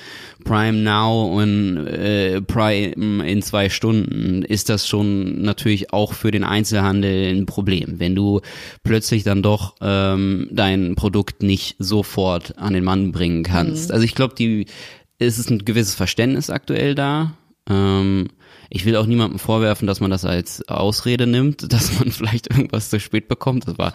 Prime 0.45 0.77
Now 0.83 1.14
und 1.23 1.87
äh, 1.87 2.41
Prime 2.41 3.27
in 3.27 3.41
zwei 3.41 3.69
Stunden, 3.69 4.41
ist 4.43 4.69
das 4.69 4.87
schon 4.87 5.41
natürlich 5.41 5.93
auch 5.93 6.13
für 6.13 6.31
den 6.31 6.43
Einzelhandel 6.43 7.33
ein 7.35 7.45
Problem. 7.45 7.99
Wenn 7.99 8.15
du 8.15 8.41
plötzlich 8.83 9.23
dann 9.23 9.41
doch 9.41 9.75
ähm, 9.81 10.47
dein 10.51 10.95
Produkt 10.95 11.41
nicht 11.43 11.75
sofort 11.79 12.57
an 12.57 12.73
den 12.73 12.83
Mann 12.83 13.11
bringen 13.11 13.43
kannst. 13.43 13.91
Also 13.91 14.03
ich 14.05 14.15
glaube, 14.15 14.35
die 14.35 14.65
es 15.17 15.39
ist 15.39 15.49
ein 15.49 15.63
gewisses 15.65 15.95
Verständnis 15.95 16.49
aktuell 16.49 16.93
da 16.95 17.33
Ähm, 17.69 18.27
ich 18.69 18.85
will 18.85 18.95
auch 18.97 19.05
niemandem 19.05 19.39
vorwerfen, 19.39 19.87
dass 19.87 19.99
man 19.99 20.11
das 20.11 20.25
als 20.25 20.67
Ausrede 20.67 21.25
nimmt, 21.27 21.71
dass 21.73 21.97
man 21.99 22.11
vielleicht 22.11 22.47
irgendwas 22.49 22.89
zu 22.89 22.99
spät 22.99 23.27
bekommt. 23.27 23.67
Das 23.67 23.77
war, 23.77 23.93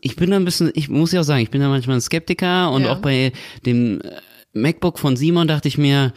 ich 0.00 0.16
bin 0.16 0.30
da 0.30 0.36
ein 0.36 0.44
bisschen, 0.44 0.70
ich 0.74 0.88
muss 0.88 1.12
ja 1.12 1.20
auch 1.20 1.24
sagen, 1.24 1.42
ich 1.42 1.50
bin 1.50 1.60
da 1.60 1.68
manchmal 1.68 1.96
ein 1.96 2.00
Skeptiker 2.02 2.70
und 2.72 2.82
Ja. 2.84 2.92
auch 2.92 2.98
bei 2.98 3.32
dem 3.64 4.00
äh, 4.00 4.10
MacBook 4.52 4.98
von 4.98 5.16
Simon 5.16 5.48
dachte 5.48 5.68
ich 5.68 5.78
mir, 5.78 6.12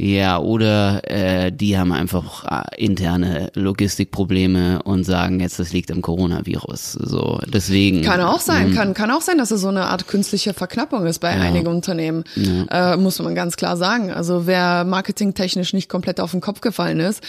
ja, 0.00 0.38
oder 0.38 1.00
äh, 1.10 1.50
die 1.50 1.76
haben 1.78 1.92
einfach 1.92 2.44
äh, 2.44 2.84
interne 2.84 3.50
Logistikprobleme 3.54 4.82
und 4.82 5.04
sagen 5.04 5.40
jetzt, 5.40 5.58
das 5.58 5.72
liegt 5.72 5.90
am 5.90 6.02
Coronavirus. 6.02 6.92
So, 6.92 7.40
deswegen. 7.46 8.02
Kann 8.02 8.20
auch 8.20 8.36
Mhm. 8.38 8.42
sein, 8.44 8.74
kann, 8.74 8.94
kann 8.94 9.10
auch 9.10 9.22
sein, 9.22 9.38
dass 9.38 9.50
es 9.50 9.60
so 9.62 9.68
eine 9.68 9.86
Art 9.86 10.06
künstliche 10.06 10.52
Verknappung 10.54 11.06
ist 11.06 11.18
bei 11.20 11.30
einigen 11.30 11.66
Unternehmen. 11.68 12.24
Äh, 12.70 12.96
muss 12.96 13.18
man 13.18 13.34
ganz 13.34 13.56
klar 13.56 13.76
sagen. 13.76 14.12
Also 14.12 14.46
wer 14.46 14.84
marketingtechnisch 14.84 15.72
nicht 15.72 15.88
komplett 15.88 16.20
auf 16.20 16.30
den 16.32 16.42
Kopf 16.42 16.60
gefallen 16.60 17.00
ist, 17.00 17.22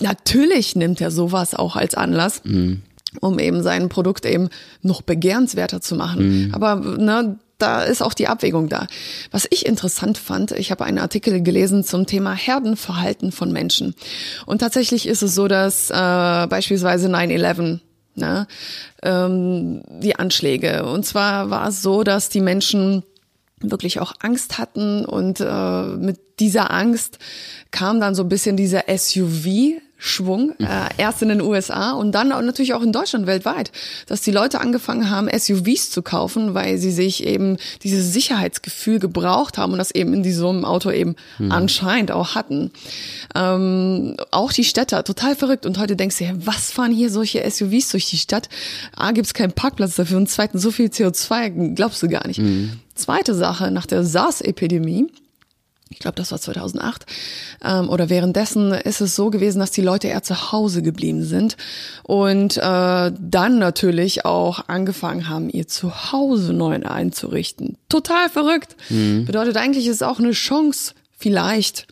natürlich 0.00 0.74
nimmt 0.74 1.00
er 1.00 1.10
sowas 1.10 1.54
auch 1.54 1.76
als 1.76 1.94
Anlass. 1.94 2.42
um 3.20 3.38
eben 3.38 3.62
sein 3.62 3.88
Produkt 3.88 4.26
eben 4.26 4.48
noch 4.82 5.00
begehrenswerter 5.02 5.80
zu 5.80 5.94
machen. 5.96 6.50
Aber 6.54 6.76
ne, 6.76 7.38
da 7.58 7.82
ist 7.82 8.02
auch 8.02 8.14
die 8.14 8.28
Abwägung 8.28 8.68
da. 8.68 8.86
Was 9.30 9.46
ich 9.50 9.66
interessant 9.66 10.16
fand, 10.16 10.52
ich 10.52 10.70
habe 10.70 10.84
einen 10.84 10.98
Artikel 10.98 11.42
gelesen 11.42 11.84
zum 11.84 12.06
Thema 12.06 12.32
Herdenverhalten 12.32 13.32
von 13.32 13.52
Menschen. 13.52 13.94
Und 14.46 14.58
tatsächlich 14.58 15.06
ist 15.06 15.22
es 15.22 15.34
so, 15.34 15.48
dass 15.48 15.90
äh, 15.90 16.46
beispielsweise 16.46 17.08
9-11 17.08 17.80
ne, 18.14 18.46
ähm, 19.02 19.82
die 19.88 20.16
Anschläge. 20.16 20.86
Und 20.86 21.04
zwar 21.04 21.50
war 21.50 21.68
es 21.68 21.82
so, 21.82 22.04
dass 22.04 22.28
die 22.28 22.40
Menschen 22.40 23.02
wirklich 23.60 23.98
auch 23.98 24.12
Angst 24.20 24.58
hatten 24.58 25.04
und 25.04 25.40
äh, 25.40 25.82
mit 25.96 26.20
dieser 26.38 26.70
Angst 26.70 27.18
kam 27.72 28.00
dann 28.00 28.14
so 28.14 28.22
ein 28.22 28.28
bisschen 28.28 28.56
dieser 28.56 28.84
SUV 28.86 29.80
Schwung, 30.00 30.54
äh, 30.60 30.88
erst 30.96 31.22
in 31.22 31.28
den 31.28 31.40
USA 31.40 31.90
und 31.92 32.12
dann 32.12 32.28
natürlich 32.28 32.72
auch 32.72 32.82
in 32.82 32.92
Deutschland 32.92 33.26
weltweit, 33.26 33.72
dass 34.06 34.20
die 34.20 34.30
Leute 34.30 34.60
angefangen 34.60 35.10
haben, 35.10 35.28
SUVs 35.28 35.90
zu 35.90 36.02
kaufen, 36.02 36.54
weil 36.54 36.78
sie 36.78 36.92
sich 36.92 37.24
eben 37.24 37.56
dieses 37.82 38.12
Sicherheitsgefühl 38.12 39.00
gebraucht 39.00 39.58
haben 39.58 39.72
und 39.72 39.78
das 39.78 39.90
eben 39.90 40.14
in 40.14 40.22
diesem 40.22 40.64
Auto 40.64 40.92
eben 40.92 41.16
anscheinend 41.50 42.12
auch 42.12 42.36
hatten. 42.36 42.70
Ähm, 43.34 44.16
auch 44.30 44.52
die 44.52 44.64
Städter, 44.64 45.02
total 45.02 45.34
verrückt. 45.34 45.66
Und 45.66 45.78
heute 45.78 45.96
denkst 45.96 46.18
du, 46.18 46.24
ja, 46.24 46.32
was 46.36 46.70
fahren 46.70 46.92
hier 46.92 47.10
solche 47.10 47.48
SUVs 47.48 47.90
durch 47.90 48.08
die 48.08 48.18
Stadt? 48.18 48.48
A, 48.94 49.10
gibt's 49.10 49.34
keinen 49.34 49.52
Parkplatz 49.52 49.96
dafür 49.96 50.18
und 50.18 50.28
zweitens 50.28 50.62
so 50.62 50.70
viel 50.70 50.86
CO2, 50.86 51.74
glaubst 51.74 52.02
du 52.02 52.08
gar 52.08 52.26
nicht. 52.26 52.40
Zweite 52.94 53.34
Sache, 53.34 53.70
nach 53.72 53.86
der 53.86 54.04
SARS-Epidemie, 54.04 55.08
ich 55.90 55.98
glaube, 55.98 56.16
das 56.16 56.30
war 56.30 56.40
2008, 56.40 57.06
ähm, 57.64 57.88
oder 57.88 58.08
währenddessen 58.08 58.72
ist 58.72 59.00
es 59.00 59.16
so 59.16 59.30
gewesen, 59.30 59.58
dass 59.58 59.70
die 59.70 59.82
Leute 59.82 60.08
eher 60.08 60.22
zu 60.22 60.52
Hause 60.52 60.82
geblieben 60.82 61.24
sind 61.24 61.56
und 62.02 62.56
äh, 62.56 62.60
dann 62.60 63.58
natürlich 63.58 64.24
auch 64.24 64.68
angefangen 64.68 65.28
haben, 65.28 65.48
ihr 65.48 65.66
Zuhause 65.66 66.52
neu 66.52 66.68
einzurichten. 66.68 67.76
Total 67.88 68.28
verrückt. 68.28 68.76
Bedeutet 69.24 69.56
eigentlich 69.56 69.86
ist 69.86 69.96
es 69.96 70.02
auch 70.02 70.18
eine 70.18 70.32
Chance, 70.32 70.92
vielleicht, 71.16 71.88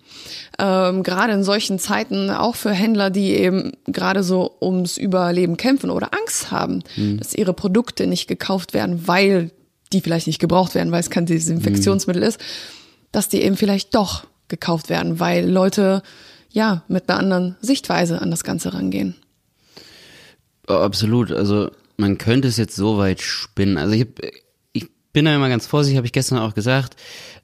ähm, 0.58 1.02
gerade 1.02 1.32
in 1.32 1.42
solchen 1.42 1.78
Zeiten, 1.78 2.30
auch 2.30 2.54
für 2.54 2.70
Händler, 2.70 3.10
die 3.10 3.32
eben 3.32 3.72
gerade 3.86 4.22
so 4.22 4.56
ums 4.60 4.96
Überleben 4.96 5.56
kämpfen 5.56 5.90
oder 5.90 6.10
Angst 6.14 6.50
haben, 6.50 6.82
dass 7.18 7.34
ihre 7.34 7.52
Produkte 7.52 8.06
nicht 8.06 8.28
gekauft 8.28 8.72
werden, 8.72 9.06
weil 9.08 9.50
die 9.92 10.00
vielleicht 10.00 10.26
nicht 10.26 10.38
gebraucht 10.38 10.74
werden, 10.74 10.92
weil 10.92 11.00
es 11.00 11.10
kein 11.10 11.26
Desinfektionsmittel 11.26 12.22
ist, 12.22 12.40
dass 13.16 13.30
die 13.30 13.40
eben 13.40 13.56
vielleicht 13.56 13.94
doch 13.94 14.26
gekauft 14.48 14.90
werden, 14.90 15.18
weil 15.18 15.50
Leute 15.50 16.02
ja 16.50 16.82
mit 16.86 17.08
einer 17.08 17.18
anderen 17.18 17.56
Sichtweise 17.62 18.20
an 18.20 18.30
das 18.30 18.44
Ganze 18.44 18.74
rangehen. 18.74 19.16
Oh, 20.68 20.74
Absolut. 20.74 21.32
Also 21.32 21.70
man 21.96 22.18
könnte 22.18 22.46
es 22.46 22.58
jetzt 22.58 22.76
so 22.76 22.98
weit 22.98 23.22
spinnen. 23.22 23.78
Also 23.78 23.94
ich, 23.94 24.02
hab, 24.02 24.08
ich 24.74 24.86
bin 25.14 25.24
da 25.24 25.34
immer 25.34 25.48
ganz 25.48 25.66
vorsichtig, 25.66 25.96
habe 25.96 26.06
ich 26.06 26.12
gestern 26.12 26.38
auch 26.38 26.52
gesagt. 26.52 26.96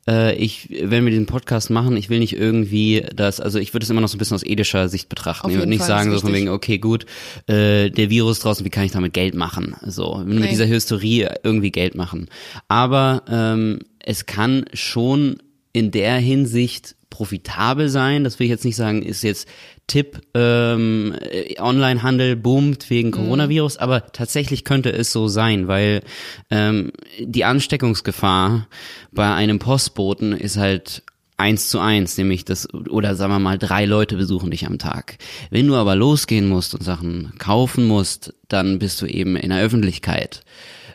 Äh, 0.07 0.35
ich, 0.35 0.69
wenn 0.83 1.05
wir 1.07 1.11
diesen 1.11 1.25
Podcast 1.25 1.71
machen, 1.71 1.97
ich 1.97 2.11
will 2.11 2.19
nicht 2.19 2.37
irgendwie 2.37 3.07
das, 3.17 3.41
also 3.41 3.59
ich 3.59 3.73
würde 3.73 3.85
es 3.85 3.88
immer 3.91 4.02
noch 4.02 4.09
so 4.09 4.17
ein 4.17 4.19
bisschen 4.19 4.35
aus 4.35 4.45
ethischer 4.45 4.91
Sicht 4.91 5.09
betrachten. 5.09 5.49
Ich 5.49 5.57
würde 5.57 5.71
nicht 5.71 5.79
Fall, 5.79 5.88
sagen, 5.88 6.12
so 6.12 6.21
von 6.21 6.35
wegen, 6.35 6.50
okay, 6.50 6.76
gut, 6.76 7.07
äh, 7.47 7.88
der 7.88 8.11
Virus 8.11 8.41
draußen, 8.41 8.67
wie 8.67 8.71
kann 8.71 8.85
ich 8.85 8.93
damit 8.93 9.14
Geld 9.14 9.35
machen? 9.35 9.75
So, 9.87 10.23
mit 10.23 10.41
Nee. 10.41 10.49
dieser 10.49 10.69
Hysterie 10.69 11.31
irgendwie 11.45 11.71
Geld 11.71 11.95
machen. 11.95 12.29
Aber 12.69 13.23
ähm, 13.26 13.79
es 14.00 14.26
kann 14.26 14.67
schon 14.75 15.38
in 15.73 15.91
der 15.91 16.17
Hinsicht 16.17 16.97
profitabel 17.11 17.88
sein. 17.88 18.25
Das 18.25 18.38
will 18.38 18.47
ich 18.47 18.50
jetzt 18.50 18.64
nicht 18.64 18.76
sagen, 18.76 19.02
ist 19.02 19.23
jetzt 19.23 19.47
Tipp, 19.87 20.21
ähm, 20.35 21.14
äh, 21.21 21.61
Onlinehandel 21.61 22.37
boomt 22.37 22.88
wegen 22.88 23.11
Coronavirus, 23.11 23.76
aber 23.76 24.12
tatsächlich 24.12 24.64
könnte 24.64 24.91
es 24.91 25.12
so 25.12 25.29
sein, 25.29 25.69
weil 25.69 26.02
ähm, 26.50 26.93
die 27.21 27.45
Ansteckungsgefahr 27.45 28.67
bei 29.12 29.33
einem 29.35 29.59
Postboten 29.59 30.33
ist 30.33 30.57
halt 30.57 31.02
eins 31.37 31.69
zu 31.69 31.81
eins, 31.81 32.17
nämlich 32.17 32.45
das, 32.45 32.73
oder 32.73 33.14
sagen 33.17 33.33
wir 33.33 33.41
mal, 33.41 33.59
drei 33.59 33.85
Leute 33.85 34.17
besuchen 34.17 34.50
dich 34.50 34.67
am 34.67 34.79
Tag. 34.79 35.19
Wenn 35.50 35.67
du 35.67 35.75
aber 35.75 35.97
losgehen 35.97 36.49
musst 36.49 36.75
und 36.75 36.83
Sachen 36.83 37.33
kaufen 37.38 37.85
musst, 37.85 38.35
dann 38.49 38.79
bist 38.79 39.02
du 39.02 39.07
eben 39.07 39.37
in 39.37 39.50
der 39.50 39.61
Öffentlichkeit. 39.61 40.45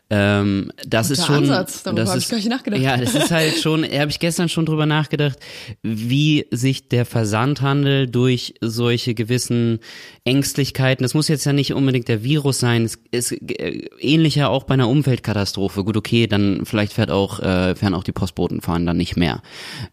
Ähm, 0.09 0.71
das 0.85 1.09
Guter 1.09 1.19
ist 1.19 1.27
schon, 1.27 1.35
Ansatz, 1.35 1.83
darüber 1.83 2.01
das 2.01 2.09
hab 2.11 2.17
ich 2.17 2.23
ist, 2.23 2.29
gar 2.29 2.37
nicht 2.37 2.49
nachgedacht. 2.49 2.81
Ja, 2.81 2.95
das 2.95 3.13
ist 3.13 3.31
halt 3.31 3.55
schon, 3.57 3.83
habe 3.91 4.09
ich 4.09 4.19
gestern 4.19 4.47
schon 4.47 4.65
drüber 4.65 4.85
nachgedacht, 4.85 5.37
wie 5.83 6.45
sich 6.51 6.87
der 6.87 7.05
Versandhandel 7.05 8.07
durch 8.07 8.55
solche 8.61 9.13
gewissen 9.13 9.79
Ängstlichkeiten, 10.23 11.03
das 11.03 11.13
muss 11.13 11.27
jetzt 11.27 11.45
ja 11.45 11.51
nicht 11.51 11.73
unbedingt 11.73 12.07
der 12.07 12.23
Virus 12.23 12.59
sein, 12.59 12.85
es 12.85 12.99
ist 13.11 13.31
äh, 13.33 13.89
ähnlicher 13.99 14.49
auch 14.49 14.63
bei 14.63 14.75
einer 14.75 14.87
Umweltkatastrophe. 14.87 15.83
Gut, 15.83 15.97
okay, 15.97 16.27
dann 16.27 16.65
vielleicht 16.65 16.93
fährt 16.93 17.11
auch, 17.11 17.39
äh, 17.39 17.75
fähren 17.75 17.93
auch 17.93 18.03
die 18.03 18.13
Postboten 18.13 18.61
fahren 18.61 18.85
dann 18.85 18.97
nicht 18.97 19.17
mehr. 19.17 19.41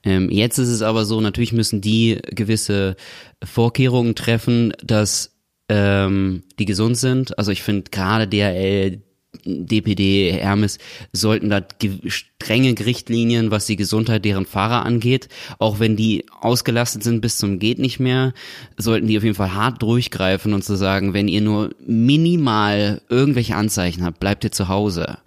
Ähm, 0.04 0.30
jetzt 0.30 0.59
ist 0.59 0.68
es 0.68 0.83
aber 0.83 1.04
so, 1.04 1.21
natürlich 1.21 1.52
müssen 1.52 1.80
die 1.80 2.21
gewisse 2.30 2.97
Vorkehrungen 3.42 4.14
treffen, 4.14 4.73
dass 4.83 5.35
ähm, 5.68 6.42
die 6.59 6.66
gesund 6.66 6.97
sind. 6.97 7.38
Also 7.38 7.50
ich 7.50 7.62
finde 7.62 7.90
gerade 7.90 8.28
DHL, 8.28 9.02
DPD, 9.44 10.32
Hermes 10.32 10.78
sollten 11.12 11.50
da 11.50 11.60
ge 11.60 11.98
strenge 12.08 12.74
Richtlinien, 12.78 13.50
was 13.50 13.66
die 13.66 13.76
Gesundheit 13.76 14.24
deren 14.24 14.46
Fahrer 14.46 14.84
angeht. 14.84 15.28
Auch 15.58 15.80
wenn 15.80 15.96
die 15.96 16.26
ausgelastet 16.40 17.02
sind 17.02 17.20
bis 17.20 17.38
zum 17.38 17.58
geht 17.58 17.78
nicht 17.78 18.00
mehr, 18.00 18.34
sollten 18.76 19.06
die 19.06 19.16
auf 19.16 19.24
jeden 19.24 19.36
Fall 19.36 19.54
hart 19.54 19.82
durchgreifen 19.82 20.52
und 20.52 20.64
zu 20.64 20.76
sagen, 20.76 21.14
wenn 21.14 21.28
ihr 21.28 21.40
nur 21.40 21.70
minimal 21.86 23.00
irgendwelche 23.08 23.56
Anzeichen 23.56 24.04
habt, 24.04 24.20
bleibt 24.20 24.44
ihr 24.44 24.52
zu 24.52 24.68
Hause. 24.68 25.18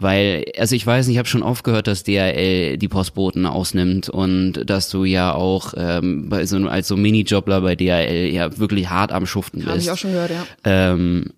Weil, 0.00 0.46
also 0.56 0.74
ich 0.74 0.86
weiß 0.86 1.06
nicht, 1.06 1.16
ich 1.16 1.18
habe 1.18 1.28
schon 1.28 1.42
oft 1.42 1.62
gehört, 1.62 1.86
dass 1.86 2.04
DHL 2.04 2.78
die 2.78 2.88
Postboten 2.88 3.44
ausnimmt 3.44 4.08
und 4.08 4.52
dass 4.64 4.88
du 4.88 5.04
ja 5.04 5.34
auch 5.34 5.74
ähm, 5.76 6.30
bei 6.30 6.46
so, 6.46 6.56
als 6.56 6.88
so 6.88 6.96
Minijobler 6.96 7.60
bei 7.60 7.76
DHL 7.76 8.30
ja 8.32 8.56
wirklich 8.56 8.88
hart 8.88 9.12
am 9.12 9.26
Schuften 9.26 9.62
Habe 9.66 9.74
bist. 9.74 9.86
ich 9.86 9.92
auch 9.92 9.98
schon 9.98 10.12
gehört, 10.12 10.30
ja. 10.30 10.46
Ähm, 10.64 11.34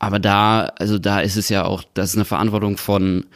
aber 0.00 0.18
da, 0.18 0.72
also 0.78 0.98
da 0.98 1.20
ist 1.20 1.36
es 1.36 1.48
ja 1.50 1.64
auch, 1.64 1.84
das 1.94 2.10
ist 2.10 2.16
eine 2.16 2.24
Verantwortung 2.24 2.76
von 2.78 3.26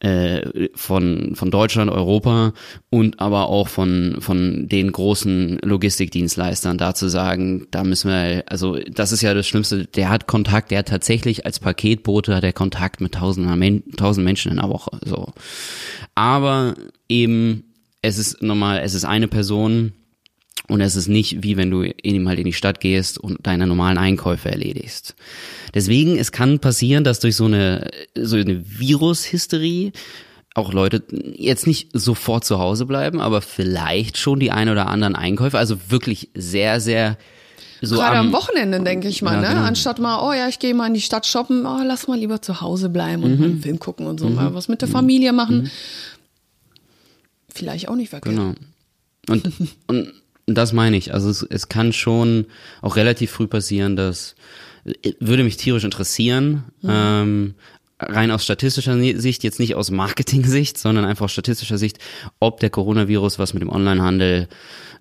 äh, 0.00 0.68
von 0.74 1.34
von 1.36 1.50
Deutschland, 1.50 1.90
Europa 1.90 2.52
und 2.90 3.20
aber 3.20 3.48
auch 3.48 3.68
von 3.68 4.16
von 4.20 4.68
den 4.68 4.92
großen 4.92 5.58
Logistikdienstleistern 5.62 6.78
da 6.78 6.94
zu 6.94 7.08
sagen, 7.08 7.66
da 7.70 7.84
müssen 7.84 8.10
wir, 8.10 8.44
also 8.46 8.78
das 8.90 9.12
ist 9.12 9.22
ja 9.22 9.32
das 9.32 9.46
Schlimmste. 9.46 9.86
Der 9.86 10.08
hat 10.10 10.26
Kontakt, 10.26 10.70
der 10.70 10.80
hat 10.80 10.88
tatsächlich 10.88 11.46
als 11.46 11.60
Paketbote 11.60 12.34
hat 12.34 12.44
er 12.44 12.52
Kontakt 12.52 13.00
mit 13.00 13.14
tausend, 13.14 13.46
Men 13.56 13.84
tausend 13.96 14.24
Menschen 14.24 14.50
in 14.50 14.58
der 14.58 14.68
Woche. 14.68 14.98
So, 15.04 15.32
aber 16.14 16.74
eben 17.08 17.64
es 18.02 18.18
ist 18.18 18.42
normal, 18.42 18.80
es 18.82 18.94
ist 18.94 19.04
eine 19.04 19.28
Person 19.28 19.92
und 20.68 20.80
es 20.80 20.96
ist 20.96 21.08
nicht 21.08 21.42
wie 21.42 21.56
wenn 21.56 21.70
du 21.70 21.82
eben 21.82 22.28
halt 22.28 22.38
in 22.38 22.44
die 22.44 22.52
Stadt 22.52 22.80
gehst 22.80 23.18
und 23.18 23.38
deine 23.46 23.66
normalen 23.66 23.98
Einkäufe 23.98 24.50
erledigst. 24.50 25.14
Deswegen, 25.74 26.18
es 26.18 26.32
kann 26.32 26.58
passieren, 26.58 27.04
dass 27.04 27.20
durch 27.20 27.36
so 27.36 27.44
eine, 27.44 27.90
so 28.18 28.36
eine 28.36 28.62
Virushysterie 28.66 29.92
auch 30.54 30.72
Leute 30.72 31.02
jetzt 31.36 31.66
nicht 31.66 31.90
sofort 31.92 32.44
zu 32.44 32.58
Hause 32.58 32.86
bleiben, 32.86 33.20
aber 33.20 33.42
vielleicht 33.42 34.16
schon 34.16 34.40
die 34.40 34.50
ein 34.50 34.68
oder 34.70 34.86
anderen 34.88 35.14
Einkäufe, 35.14 35.58
also 35.58 35.76
wirklich 35.90 36.30
sehr, 36.34 36.80
sehr 36.80 37.18
so 37.82 37.96
Gerade 37.96 38.16
am 38.16 38.28
am, 38.28 38.32
Wochenende, 38.32 38.80
denke 38.80 39.06
ich 39.06 39.20
mal, 39.20 39.34
Ja, 39.34 39.40
ne? 39.42 39.48
genau. 39.48 39.60
Anstatt 39.66 39.98
mal, 39.98 40.26
oh 40.26 40.32
ja, 40.32 40.48
ich 40.48 40.58
gehe 40.58 40.72
mal 40.74 40.86
in 40.86 40.94
die 40.94 41.02
Stadt 41.02 41.26
shoppen, 41.26 41.66
oh, 41.66 41.80
lass 41.84 42.08
mal 42.08 42.18
lieber 42.18 42.40
zu 42.40 42.62
Hause 42.62 42.88
bleiben 42.88 43.22
und 43.22 43.32
Mhm. 43.34 43.38
mal 43.38 43.44
einen 43.50 43.60
Film 43.62 43.78
gucken 43.78 44.06
und 44.06 44.18
so, 44.18 44.30
mal 44.30 44.54
was 44.54 44.68
mit 44.68 44.80
der 44.80 44.88
Familie 44.88 45.34
machen. 45.34 45.70
Vielleicht 47.50 47.88
auch 47.88 47.94
nicht 47.96 48.08
verkehrt. 48.10 48.34
Genau. 48.34 48.54
Und, 49.28 49.50
und 49.88 50.12
das 50.46 50.72
meine 50.72 50.96
ich. 50.96 51.12
Also 51.12 51.28
es, 51.28 51.42
es 51.42 51.68
kann 51.68 51.92
schon 51.92 52.46
auch 52.80 52.96
relativ 52.96 53.30
früh 53.30 53.46
passieren, 53.46 53.96
dass 53.96 54.36
würde 55.18 55.42
mich 55.42 55.56
tierisch 55.56 55.84
interessieren. 55.84 56.64
Ähm, 56.84 57.54
rein 57.98 58.30
aus 58.30 58.44
statistischer 58.44 58.96
Sicht, 58.98 59.42
jetzt 59.42 59.58
nicht 59.58 59.74
aus 59.74 59.90
Marketing-Sicht, 59.90 60.78
sondern 60.78 61.04
einfach 61.04 61.24
aus 61.24 61.32
statistischer 61.32 61.78
Sicht, 61.78 61.98
ob 62.40 62.60
der 62.60 62.70
Coronavirus 62.70 63.38
was 63.38 63.54
mit 63.54 63.62
dem 63.62 63.70
Onlinehandel 63.70 64.48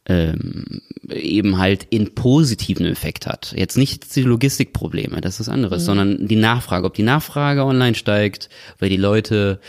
ähm, 0.07 0.81
eben 1.09 1.57
halt 1.57 1.85
in 1.89 2.15
positiven 2.15 2.85
Effekt 2.85 3.27
hat. 3.27 3.53
Jetzt 3.55 3.77
nicht 3.77 4.15
die 4.15 4.21
Logistikprobleme, 4.21 5.19
das 5.19 5.39
ist 5.39 5.49
anderes, 5.49 5.83
mhm. 5.83 5.85
sondern 5.85 6.27
die 6.27 6.35
Nachfrage, 6.35 6.85
ob 6.85 6.93
die 6.93 7.03
Nachfrage 7.03 7.65
online 7.65 7.95
steigt, 7.95 8.49
weil 8.79 8.89
die 8.89 8.97
Leute 8.97 9.59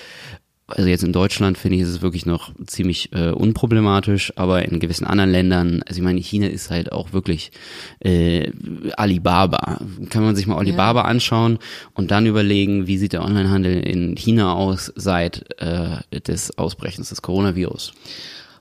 also 0.69 0.89
jetzt 0.89 1.05
in 1.05 1.13
Deutschland 1.13 1.59
finde 1.59 1.77
ich, 1.77 1.83
ist 1.83 1.89
es 1.89 2.03
wirklich 2.03 2.27
noch 2.27 2.51
ziemlich 2.67 3.13
äh, 3.13 3.31
unproblematisch, 3.31 4.33
aber 4.37 4.65
in 4.65 4.81
gewissen 4.81 5.07
anderen 5.07 5.31
Ländern, 5.31 5.83
also 5.87 5.99
ich 5.99 6.05
meine, 6.05 6.21
China 6.21 6.49
ist 6.49 6.71
halt 6.71 6.91
auch 6.91 7.13
wirklich 7.13 7.53
äh, 8.01 8.51
Alibaba. 8.97 9.81
Kann 10.11 10.25
man 10.25 10.35
sich 10.35 10.49
mal 10.49 10.59
Alibaba 10.59 11.03
ja. 11.03 11.07
anschauen 11.07 11.59
und 11.95 12.11
dann 12.11 12.27
überlegen, 12.27 12.89
wie 12.89 12.99
sieht 12.99 13.13
der 13.13 13.23
Onlinehandel 13.23 13.79
in 13.81 14.17
China 14.17 14.55
aus 14.55 14.93
seit 14.97 15.47
äh, 15.61 15.99
des 16.21 16.59
Ausbrechens 16.59 17.11
des 17.11 17.23
Coronavirus. 17.23 17.93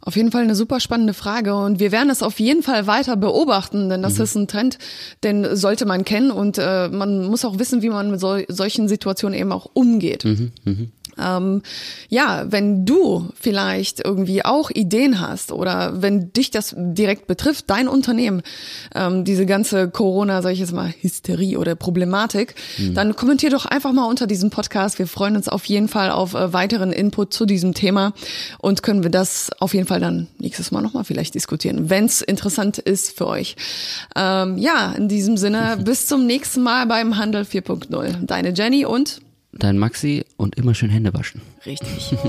Auf 0.01 0.15
jeden 0.15 0.31
Fall 0.31 0.43
eine 0.43 0.53
super 0.53 0.79
spannende 0.79 1.15
Frage 1.15 1.55
und 1.55 1.79
wir 1.79 1.91
werden 1.91 2.11
es 2.11 2.21
auf 2.21 2.39
jeden 2.39 2.61
Fall 2.61 2.85
weiter 2.85 3.17
beobachten, 3.17 3.89
denn 3.89 4.03
das 4.03 4.19
mhm. 4.19 4.23
ist 4.23 4.35
ein 4.35 4.47
Trend, 4.47 4.77
den 5.23 5.55
sollte 5.55 5.87
man 5.87 6.05
kennen 6.05 6.29
und 6.29 6.59
äh, 6.59 6.89
man 6.89 7.25
muss 7.25 7.43
auch 7.43 7.57
wissen, 7.57 7.81
wie 7.81 7.89
man 7.89 8.11
mit 8.11 8.19
so, 8.19 8.37
solchen 8.47 8.87
Situationen 8.87 9.37
eben 9.37 9.51
auch 9.51 9.67
umgeht. 9.73 10.23
Mhm. 10.23 10.51
Mhm. 10.63 10.91
Ähm, 11.19 11.61
ja, 12.09 12.45
wenn 12.49 12.85
du 12.85 13.29
vielleicht 13.39 14.03
irgendwie 14.03 14.43
auch 14.43 14.69
Ideen 14.69 15.19
hast 15.19 15.51
oder 15.51 16.01
wenn 16.01 16.31
dich 16.33 16.51
das 16.51 16.75
direkt 16.77 17.27
betrifft, 17.27 17.69
dein 17.69 17.87
Unternehmen, 17.87 18.41
ähm, 18.93 19.23
diese 19.23 19.45
ganze 19.45 19.89
Corona, 19.89 20.41
sag 20.41 20.51
ich 20.51 20.59
jetzt 20.59 20.73
mal, 20.73 20.93
Hysterie 21.01 21.57
oder 21.57 21.75
Problematik, 21.75 22.55
mhm. 22.77 22.93
dann 22.93 23.15
kommentier 23.15 23.49
doch 23.49 23.65
einfach 23.65 23.93
mal 23.93 24.05
unter 24.05 24.27
diesem 24.27 24.49
Podcast. 24.49 24.99
Wir 24.99 25.07
freuen 25.07 25.35
uns 25.35 25.47
auf 25.47 25.65
jeden 25.65 25.87
Fall 25.87 26.11
auf 26.11 26.33
äh, 26.33 26.53
weiteren 26.53 26.91
Input 26.91 27.33
zu 27.33 27.45
diesem 27.45 27.73
Thema 27.73 28.13
und 28.59 28.83
können 28.83 29.03
wir 29.03 29.11
das 29.11 29.51
auf 29.59 29.73
jeden 29.73 29.87
Fall 29.87 29.99
dann 29.99 30.27
nächstes 30.37 30.71
Mal 30.71 30.81
nochmal 30.81 31.03
vielleicht 31.03 31.35
diskutieren, 31.35 31.89
wenn 31.89 32.05
es 32.05 32.21
interessant 32.21 32.77
ist 32.77 33.17
für 33.17 33.27
euch. 33.27 33.55
Ähm, 34.15 34.57
ja, 34.57 34.93
in 34.93 35.07
diesem 35.07 35.37
Sinne, 35.37 35.77
bis 35.83 36.07
zum 36.07 36.25
nächsten 36.25 36.61
Mal 36.61 36.85
beim 36.85 37.17
Handel 37.17 37.43
4.0. 37.43 38.25
Deine 38.25 38.53
Jenny 38.53 38.85
und 38.85 39.21
dein 39.57 39.77
Maxi 39.77 40.25
und 40.37 40.55
immer 40.55 40.73
schön 40.73 40.89
Hände 40.89 41.13
waschen. 41.13 41.41
Richtig. 41.65 42.15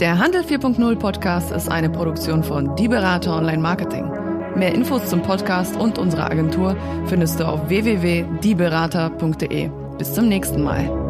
Der 0.00 0.18
Handel 0.18 0.42
4.0 0.42 0.96
Podcast 0.96 1.52
ist 1.52 1.70
eine 1.70 1.88
Produktion 1.88 2.42
von 2.42 2.74
Die 2.76 2.88
Berater 2.88 3.36
Online 3.36 3.62
Marketing. 3.62 4.10
Mehr 4.56 4.74
Infos 4.74 5.08
zum 5.08 5.22
Podcast 5.22 5.76
und 5.76 5.98
unserer 5.98 6.30
Agentur 6.30 6.76
findest 7.06 7.40
du 7.40 7.46
auf 7.46 7.68
www.dieberater.de. 7.68 9.70
Bis 9.98 10.14
zum 10.14 10.28
nächsten 10.28 10.62
Mal. 10.62 11.03